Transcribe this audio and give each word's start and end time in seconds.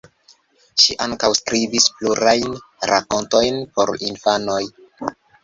Ŝi 0.83 0.95
ankaŭ 1.05 1.29
skribis 1.39 1.85
plurajn 1.99 2.57
rakontojn 2.93 3.61
por 3.77 3.95
infanoj. 4.09 4.61